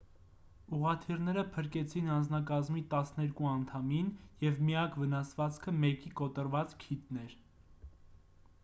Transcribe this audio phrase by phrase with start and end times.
[0.75, 4.09] ուղղաթիռները փրկեցին անձնակազմի տասներկու անդամին
[4.47, 7.39] և միակ վնասվածքը մեկի կոտրված քիթն էր